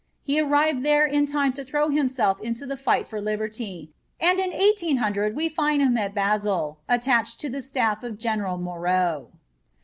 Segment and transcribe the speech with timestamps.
[0.23, 4.49] He arrived there in time to throw himself into the fight for liberty, and in
[4.51, 9.29] 1800 we find him at Basle attached to the staff of General Moreau.